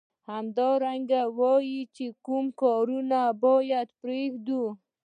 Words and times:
همدارنګه 0.31 1.21
وايي 1.39 1.79
کوم 2.25 2.45
کارونه 2.61 3.19
باید 3.43 3.87
پریږدو. 4.01 4.63